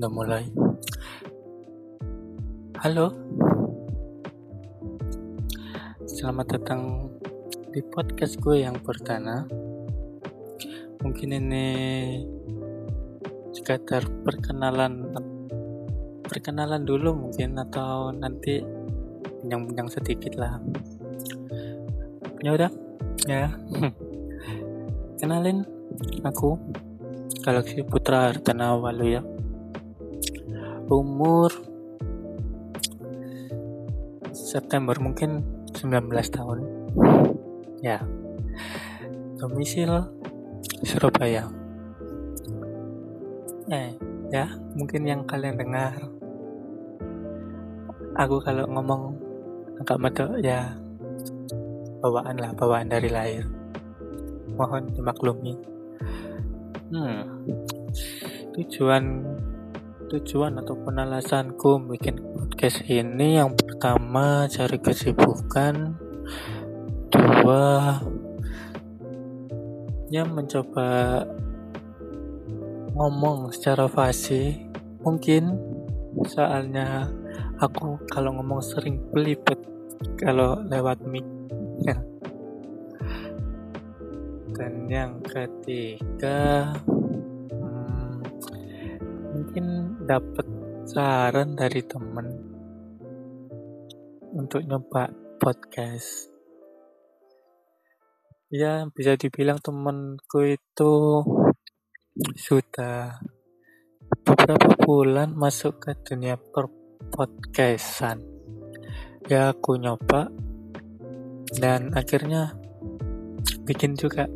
udah 0.00 0.08
mulai. 0.16 0.44
Halo, 2.80 3.12
selamat 6.08 6.56
datang 6.56 7.12
di 7.68 7.84
podcast 7.84 8.40
gue 8.40 8.64
yang 8.64 8.80
pertama. 8.80 9.44
Mungkin 11.04 11.36
ini 11.36 11.68
sekedar 13.52 14.08
perkenalan, 14.24 15.12
perkenalan 16.24 16.88
dulu 16.88 17.28
mungkin 17.28 17.60
atau 17.60 18.08
nanti 18.08 18.64
yang-yang 19.44 19.92
sedikit 19.92 20.32
lah. 20.40 20.64
Ya 22.40 22.56
udah, 22.56 22.72
ya. 23.28 23.52
Kenalin, 25.20 25.60
aku 26.24 26.56
Galaksi 27.44 27.84
Putra 27.84 28.32
Hartana 28.32 28.80
Walu 28.80 29.39
Umur 30.90 31.54
September 34.34 34.98
mungkin 34.98 35.46
19 35.78 36.10
tahun. 36.34 36.58
Ya. 37.80 38.02
Domisil 39.38 40.10
Surabaya. 40.82 41.48
Eh, 43.70 43.94
ya, 44.34 44.50
mungkin 44.74 45.06
yang 45.06 45.22
kalian 45.30 45.56
dengar 45.56 46.10
aku 48.20 48.36
kalau 48.42 48.66
ngomong 48.68 49.16
agak 49.80 49.96
medok 49.96 50.30
ya 50.44 50.76
bawaan 52.04 52.36
lah, 52.36 52.52
bawaan 52.52 52.92
dari 52.92 53.08
lahir 53.08 53.48
mohon 54.60 54.92
dimaklumi 54.92 55.56
hmm 56.92 57.20
tujuan 58.58 59.24
tujuan 60.10 60.58
ataupun 60.58 61.06
alasanku 61.06 61.78
bikin 61.86 62.18
podcast 62.18 62.82
ini. 62.90 63.38
Yang 63.38 63.62
pertama 63.62 64.50
cari 64.50 64.78
kesibukan. 64.82 65.94
Dua 67.14 67.94
ya 70.10 70.26
mencoba 70.26 71.22
ngomong 72.98 73.54
secara 73.54 73.86
fasih 73.86 74.58
mungkin 75.06 75.54
soalnya 76.26 77.06
aku 77.62 78.02
kalau 78.10 78.34
ngomong 78.34 78.58
sering 78.58 78.98
belibet 79.14 79.62
kalau 80.18 80.58
lewat 80.66 80.98
mic. 81.06 81.22
Dan 84.58 84.90
yang 84.90 85.22
ketiga 85.22 86.74
mungkin 89.50 89.98
dapat 90.06 90.46
saran 90.86 91.58
dari 91.58 91.82
temen 91.82 92.38
untuk 94.30 94.62
nyoba 94.62 95.10
podcast. 95.42 96.30
Ya 98.46 98.86
bisa 98.94 99.18
dibilang 99.18 99.58
temenku 99.58 100.54
itu 100.54 100.94
sudah 102.38 103.18
beberapa 104.22 104.70
bulan 104.86 105.34
masuk 105.34 105.82
ke 105.82 105.98
dunia 105.98 106.38
per 106.38 106.70
podcastan 107.10 108.22
ya 109.26 109.50
aku 109.50 109.82
nyoba 109.82 110.30
dan 111.58 111.90
akhirnya 111.98 112.54
bikin 113.66 113.98
juga. 113.98 114.30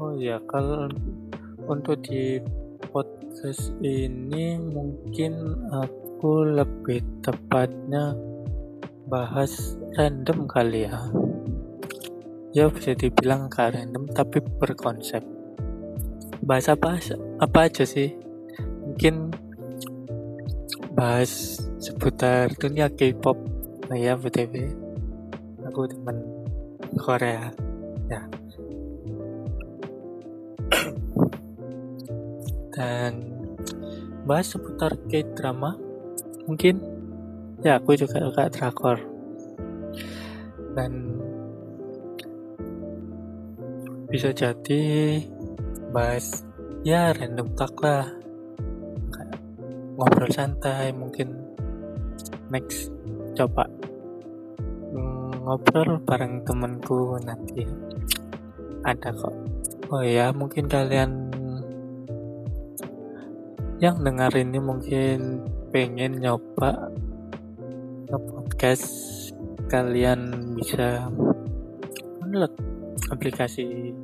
Oh 0.00 0.16
ya, 0.16 0.40
kalau 0.48 0.88
untuk 1.68 2.00
di 2.00 2.40
podcast 2.88 3.76
ini 3.84 4.56
mungkin 4.56 5.60
aku 5.68 6.48
lebih 6.48 7.04
tepatnya 7.20 8.16
bahas 9.08 9.76
random 9.96 10.48
kali 10.48 10.88
ya. 10.88 10.98
Ya 12.56 12.72
bisa 12.72 12.96
dibilang 12.96 13.52
gak 13.52 13.76
random 13.76 14.08
tapi 14.12 14.40
berkonsep. 14.40 15.20
Bahas 16.40 16.72
apa 16.72 16.96
apa 17.38 17.58
aja 17.68 17.84
sih? 17.84 18.16
Mungkin 18.88 19.36
bahas 20.96 21.60
seputar 21.76 22.50
dunia 22.56 22.88
K-pop. 22.88 23.36
Nah 23.92 23.98
ya 24.00 24.16
BTW. 24.16 24.64
Aku 25.68 25.84
teman 25.86 26.16
Korea. 26.96 27.52
Ya. 28.08 28.24
Dan 32.78 33.26
bahas 34.22 34.54
seputar 34.54 34.94
K-drama. 35.10 35.74
Mungkin 36.46 36.78
ya 37.66 37.82
aku 37.82 37.98
juga 37.98 38.22
suka 38.22 38.46
drakor. 38.46 39.02
Dan 40.78 41.18
bisa 44.06 44.30
jadi 44.30 45.18
bahas 45.90 46.46
ya 46.86 47.10
random 47.10 47.50
talk 47.58 47.74
lah. 47.82 48.06
Ngobrol 49.98 50.30
santai 50.30 50.94
mungkin. 50.94 51.34
Next 52.54 52.94
coba 53.34 53.66
ngobrol 55.48 55.98
bareng 56.04 56.44
temanku 56.44 57.18
nanti. 57.24 57.64
Ada 58.84 59.10
kok. 59.16 59.34
Oh 59.88 60.04
ya 60.04 60.28
mungkin 60.36 60.68
kalian 60.68 61.27
yang 63.78 64.02
dengar 64.02 64.34
ini 64.34 64.58
mungkin 64.58 65.46
pengen 65.70 66.18
nyoba 66.18 66.90
nge-podcast. 68.10 68.86
Kalian 69.70 70.54
bisa 70.58 71.06
download 72.18 72.50
aplikasi 73.14 73.94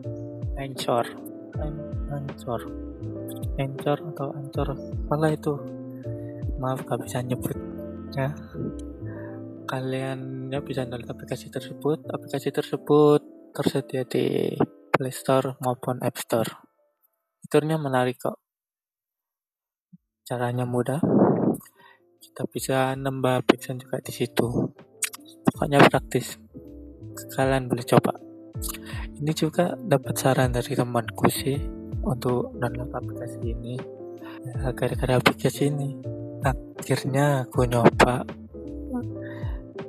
Anchor. 0.54 1.02
Anchor. 2.14 2.60
Anchor 3.58 3.98
atau 4.14 4.28
Anchor. 4.30 4.68
Malah 5.10 5.30
itu. 5.34 5.54
Maaf 6.62 6.86
gak 6.86 7.02
bisa 7.02 7.18
nyebut 7.26 7.58
ya. 8.14 8.30
Kalian 9.66 10.52
ya 10.54 10.62
bisa 10.62 10.86
download 10.86 11.10
aplikasi 11.10 11.50
tersebut. 11.50 12.06
Aplikasi 12.14 12.54
tersebut 12.54 13.26
tersedia 13.50 14.06
di 14.06 14.54
Play 14.94 15.10
Store 15.10 15.58
maupun 15.58 15.98
App 15.98 16.14
Store. 16.14 16.62
Fiturnya 17.42 17.74
menarik 17.74 18.22
kok 18.22 18.43
caranya 20.24 20.64
mudah. 20.64 21.04
Kita 22.16 22.48
bisa 22.48 22.96
nambah 22.96 23.44
background 23.44 23.84
juga 23.84 24.00
di 24.00 24.12
situ. 24.16 24.72
Pokoknya 25.44 25.84
praktis. 25.84 26.40
Kalian 27.36 27.68
boleh 27.68 27.84
coba. 27.84 28.16
Ini 29.20 29.32
juga 29.36 29.76
dapat 29.76 30.16
saran 30.16 30.56
dari 30.56 30.72
temanku 30.72 31.28
sih 31.28 31.60
untuk 32.00 32.56
download 32.56 32.88
aplikasi 32.88 33.52
ini. 33.52 33.76
Ya, 34.48 34.72
gara-gara 34.72 35.20
aplikasi 35.20 35.68
ini. 35.68 36.00
Akhirnya 36.40 37.44
aku 37.44 37.68
nyoba 37.68 38.24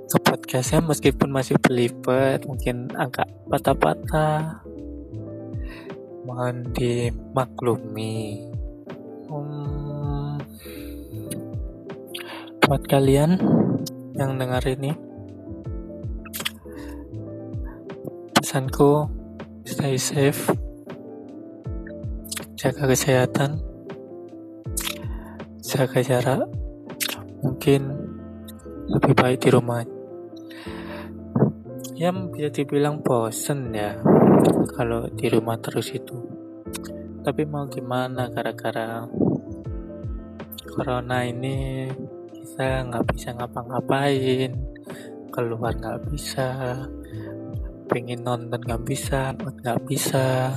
ke 0.06 0.18
podcastnya 0.20 0.84
meskipun 0.84 1.32
masih 1.32 1.56
belibet 1.64 2.44
mungkin 2.44 2.92
agak 2.92 3.32
patah-patah. 3.48 4.68
Mohon 6.28 6.76
dimaklumi 6.76 8.44
buat 12.66 12.82
kalian 12.90 13.38
yang 14.18 14.42
dengar 14.42 14.66
ini. 14.66 14.90
Pesanku 18.34 19.06
stay 19.62 20.02
safe 20.02 20.50
jaga 22.58 22.90
kesehatan 22.90 23.62
jaga 25.62 26.02
jarak 26.02 26.50
mungkin 27.46 27.94
lebih 28.90 29.14
baik 29.14 29.46
di 29.46 29.50
rumah. 29.54 29.86
Ya 31.94 32.10
bisa 32.10 32.50
dibilang 32.50 33.06
bosen 33.06 33.78
ya 33.78 33.94
kalau 34.74 35.06
di 35.14 35.30
rumah 35.30 35.62
terus 35.62 35.94
itu. 35.94 36.18
Tapi 37.22 37.46
mau 37.46 37.70
gimana 37.70 38.26
gara-gara 38.34 39.06
corona 40.66 41.22
ini 41.30 41.86
kita 42.56 42.88
nggak 42.88 43.06
bisa 43.12 43.36
ngapa-ngapain. 43.36 44.52
Keluar 45.28 45.76
nggak 45.76 46.08
bisa 46.08 46.88
pengen 47.92 48.24
nonton 48.24 48.64
nggak 48.64 48.80
bisa 48.88 49.36
nggak 49.36 49.84
bisa. 49.84 50.56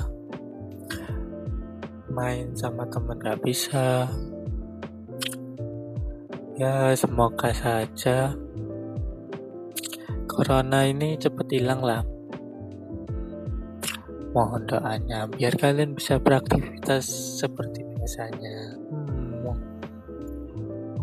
Main 2.14 2.54
sama 2.54 2.86
temen 2.86 3.18
nggak 3.18 3.42
bisa. 3.42 4.06
Ya 6.54 6.94
semoga 6.94 7.50
saja 7.50 8.30
corona 10.30 10.86
ini 10.86 11.18
cepet 11.18 11.50
hilang 11.50 11.82
lah. 11.82 12.06
Mohon 14.30 14.70
doanya 14.70 15.26
biar 15.26 15.58
kalian 15.58 15.98
bisa 15.98 16.22
beraktivitas 16.22 17.10
seperti 17.42 17.82
biasanya 17.90 18.77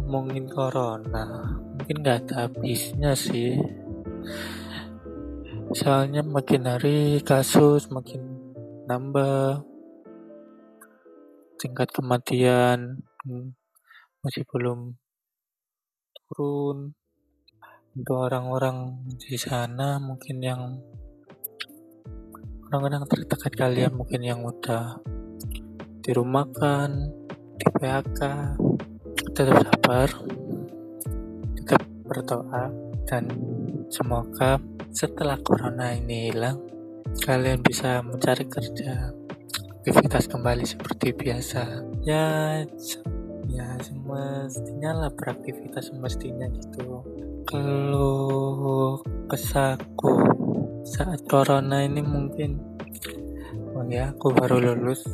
ngomongin 0.06 0.46
corona 0.46 1.58
mungkin 1.74 2.06
gak 2.06 2.30
ada 2.30 2.46
habisnya 2.46 3.18
sih. 3.18 3.58
Soalnya 5.74 6.22
makin 6.22 6.70
hari 6.70 7.26
kasus 7.26 7.90
makin 7.90 8.22
nambah. 8.86 9.66
Tingkat 11.58 11.90
kematian 11.90 13.02
hmm, 13.26 13.58
masih 14.22 14.46
belum 14.46 14.94
turun. 16.14 16.94
Untuk 17.98 18.18
orang-orang 18.30 19.10
di 19.18 19.42
sana 19.42 19.98
mungkin 19.98 20.38
yang 20.38 20.62
orang-orang 22.70 23.10
terdekat 23.10 23.54
kalian 23.58 23.98
mungkin 23.98 24.22
yang 24.22 24.46
udah 24.46 25.02
dirumahkan 26.06 26.90
di 27.58 27.68
PHK 27.74 28.22
tetap 29.36 29.68
sabar 29.68 30.10
tetap 31.60 31.82
berdoa 32.08 32.72
dan 33.04 33.28
semoga 33.92 34.56
setelah 34.96 35.36
corona 35.44 35.92
ini 35.92 36.32
hilang 36.32 36.64
kalian 37.20 37.60
bisa 37.60 38.00
mencari 38.00 38.48
kerja 38.48 39.12
aktivitas 39.84 40.32
kembali 40.32 40.64
seperti 40.66 41.12
biasa. 41.14 41.84
Ya 42.08 42.64
ya 43.52 43.68
semestinya 43.84 45.06
lah 45.06 45.12
beraktivitas 45.14 45.92
semestinya 45.92 46.48
gitu. 46.56 47.04
Kalau 47.46 48.98
kesaku 49.30 50.26
saat 50.88 51.22
corona 51.28 51.84
ini 51.84 52.02
mungkin 52.02 52.58
oh 53.76 53.84
ya 53.86 54.16
aku 54.16 54.32
baru 54.32 54.64
lulus 54.64 55.06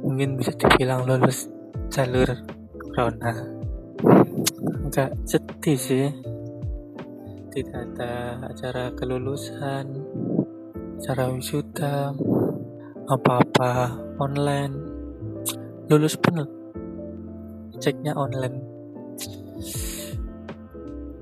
mungkin 0.00 0.34
bisa 0.40 0.56
dibilang 0.56 1.06
lulus 1.06 1.46
jalur 1.94 2.34
corona. 2.94 3.34
Agak 4.86 5.10
sedih 5.26 5.78
sih. 5.78 6.06
Tidak 7.50 7.74
ada 7.74 8.38
acara 8.50 8.94
kelulusan 8.94 9.86
acara 11.02 11.34
wisuda 11.34 12.14
apa-apa 13.10 13.98
online. 14.22 14.74
Lulus 15.90 16.14
pun 16.16 16.46
ceknya 17.82 18.14
online. 18.14 18.62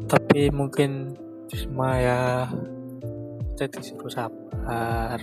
Tapi 0.07 0.53
mungkin 0.53 1.17
cuma 1.49 1.97
ya 1.97 2.21
kita 3.57 3.81
disuruh 3.81 4.13
sabar. 4.13 5.19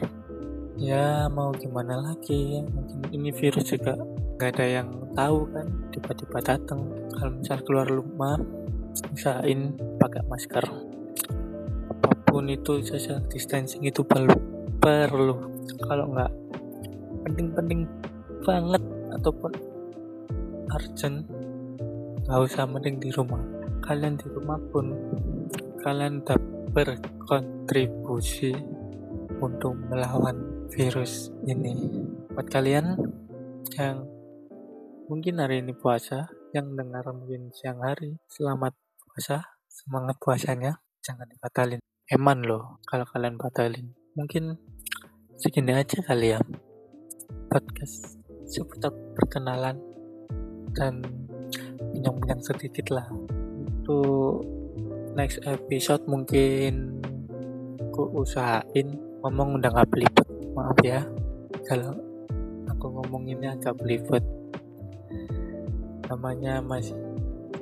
Ya 0.79 1.29
mau 1.29 1.53
gimana 1.53 1.99
lagi? 2.01 2.63
Mungkin 2.63 3.13
ini 3.13 3.29
virus 3.35 3.69
juga 3.69 3.93
nggak 4.39 4.55
ada 4.55 4.65
yang 4.71 4.87
tahu 5.19 5.51
kan 5.51 5.67
tiba-tiba 5.91 6.39
datang 6.39 6.87
kalau 7.11 7.31
misal 7.35 7.59
keluar 7.67 7.83
rumah 7.91 8.39
usahain 9.11 9.75
pakai 9.99 10.23
masker. 10.31 10.63
Apa 11.91 12.15
pun 12.23 12.47
itu 12.47 12.79
social 12.79 13.19
distancing 13.27 13.83
itu 13.83 13.99
perlu 13.99 14.31
perlu. 14.79 15.43
Kalau 15.83 16.07
nggak 16.15 16.31
penting-penting 17.27 17.83
banget 18.47 18.79
ataupun 19.19 19.51
urgent 20.71 21.27
nggak 22.23 22.39
usah 22.39 22.63
mending 22.63 22.95
di 23.03 23.11
rumah. 23.11 23.43
Kalian 23.83 24.15
di 24.15 24.27
rumah 24.31 24.55
pun 24.71 24.95
kalian 25.83 26.23
dapat 26.23 26.47
berkontribusi 26.71 28.55
untuk 29.43 29.75
melawan 29.91 30.63
virus 30.71 31.27
ini. 31.43 32.07
Buat 32.31 32.47
kalian 32.47 32.95
yang 33.75 34.07
mungkin 35.09 35.41
hari 35.41 35.65
ini 35.65 35.73
puasa 35.73 36.29
yang 36.53 36.77
dengar 36.77 37.01
mungkin 37.09 37.49
siang 37.49 37.81
hari. 37.81 38.21
Selamat 38.29 38.77
puasa 39.01 39.41
semangat 39.65 40.21
puasanya. 40.21 40.85
Jangan 41.01 41.25
dibatalin. 41.25 41.81
Eman 42.05 42.45
loh 42.45 42.77
kalau 42.85 43.09
kalian 43.09 43.41
batalin. 43.41 43.89
Mungkin 44.13 44.53
segini 45.33 45.73
aja 45.73 45.97
kali 46.05 46.37
ya. 46.37 46.39
Podcast 47.49 48.21
seputar 48.45 48.93
perkenalan. 49.17 49.81
Dan 50.77 51.01
bincang-bincang 51.89 52.45
sedikit 52.45 52.93
lah. 52.93 53.09
Untuk 53.09 54.45
next 55.17 55.41
episode 55.49 56.05
mungkin 56.05 57.01
aku 57.81 58.13
usahain. 58.13 58.93
Ngomong 59.25 59.57
udah 59.57 59.73
gak 59.73 59.89
belibet 59.89 60.27
maaf 60.53 60.77
ya. 60.85 61.01
Kalau 61.65 61.97
aku 62.69 62.85
ngomonginnya 62.93 63.57
agak 63.57 63.73
belibet 63.81 64.21
namanya 66.09 66.57
masih 66.57 66.97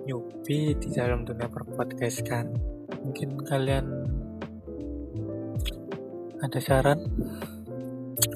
newbie 0.08 0.72
di 0.80 0.88
dalam 0.96 1.28
dunia 1.28 1.52
berpodcast 1.52 2.24
kan. 2.24 2.48
Mungkin 3.04 3.44
kalian 3.44 4.08
ada 6.40 6.60
saran? 6.64 7.04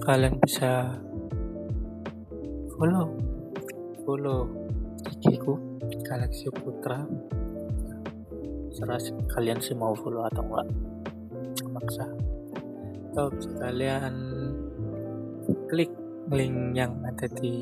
Kalian 0.03 0.35
bisa 0.43 0.99
follow 2.75 3.15
follow 4.03 4.51
IG 5.07 5.39
ku 5.39 5.55
Galaxy 6.03 6.51
Putra. 6.51 7.07
Serah 8.75 8.99
kalian 9.31 9.63
sih 9.63 9.79
mau 9.79 9.95
follow 9.95 10.27
atau 10.27 10.43
enggak. 10.43 10.67
Maksa. 11.71 12.05
Atau 13.15 13.31
kalian 13.63 14.15
klik 15.71 15.91
link 16.35 16.75
yang 16.75 16.99
ada 17.07 17.31
di 17.31 17.55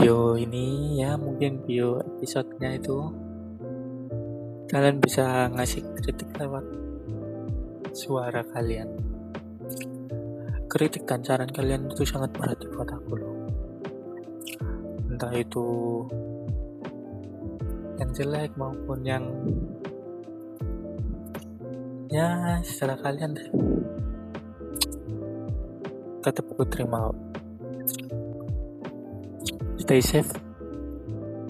bio 0.00 0.32
ini 0.32 0.96
ya 0.96 1.12
mungkin 1.20 1.60
bio 1.60 2.00
episodenya 2.00 2.80
itu. 2.80 3.12
Kalian 4.72 4.96
bisa 4.96 5.52
ngasih 5.52 5.84
kritik 6.00 6.32
lewat 6.40 6.64
suara 7.92 8.40
kalian. 8.48 8.88
Kritik 10.72 11.04
dan 11.04 11.20
saran 11.20 11.52
kalian 11.52 11.92
itu 11.92 12.08
sangat 12.08 12.32
berarti 12.32 12.64
buat 12.72 12.88
aku 12.88 13.12
loh. 13.12 13.34
Entah 15.12 15.36
itu 15.36 15.68
yang 18.00 18.10
jelek 18.16 18.56
maupun 18.56 19.04
yang 19.04 19.28
ya 22.08 22.56
secara 22.64 22.96
kalian 23.04 23.36
tetap 26.24 26.48
aku 26.56 26.64
terima 26.72 27.12
stay 29.80 30.00
safe. 30.04 30.28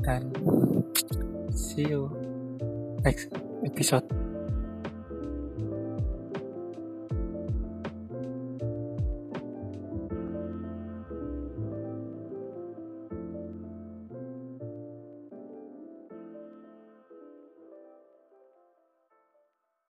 Dan 0.06 0.30
see 1.50 1.90
you 1.90 2.08
next 3.02 3.28
episode 3.66 4.06